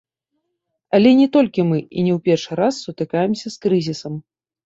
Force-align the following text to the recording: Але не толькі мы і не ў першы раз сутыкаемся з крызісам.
Але 0.97 1.09
не 1.19 1.25
толькі 1.35 1.65
мы 1.71 1.75
і 1.81 1.99
не 2.07 2.13
ў 2.15 2.17
першы 2.29 2.51
раз 2.61 2.73
сутыкаемся 2.87 3.47
з 3.57 3.63
крызісам. 3.67 4.13